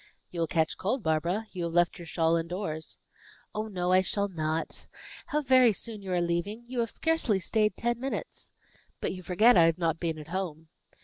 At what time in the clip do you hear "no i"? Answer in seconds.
3.67-4.01